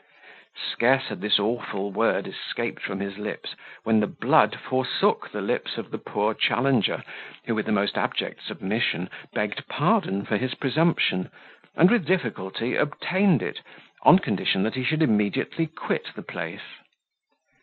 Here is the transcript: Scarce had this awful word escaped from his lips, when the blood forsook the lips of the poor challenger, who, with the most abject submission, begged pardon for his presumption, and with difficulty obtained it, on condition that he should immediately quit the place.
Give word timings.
Scarce 0.57 1.09
had 1.09 1.21
this 1.21 1.37
awful 1.37 1.91
word 1.91 2.25
escaped 2.25 2.81
from 2.81 3.01
his 3.01 3.19
lips, 3.19 3.53
when 3.83 3.99
the 3.99 4.07
blood 4.07 4.55
forsook 4.59 5.29
the 5.29 5.41
lips 5.41 5.77
of 5.77 5.91
the 5.91 5.99
poor 5.99 6.33
challenger, 6.33 7.03
who, 7.45 7.53
with 7.53 7.67
the 7.67 7.71
most 7.71 7.95
abject 7.99 8.41
submission, 8.43 9.11
begged 9.33 9.67
pardon 9.69 10.25
for 10.25 10.37
his 10.37 10.55
presumption, 10.55 11.29
and 11.75 11.91
with 11.91 12.07
difficulty 12.07 12.75
obtained 12.75 13.43
it, 13.43 13.61
on 14.01 14.17
condition 14.17 14.63
that 14.63 14.73
he 14.73 14.83
should 14.83 15.03
immediately 15.03 15.67
quit 15.67 16.07
the 16.15 16.23
place. 16.23 16.79